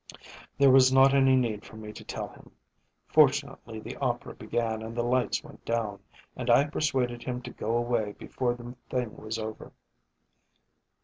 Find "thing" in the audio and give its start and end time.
8.89-9.15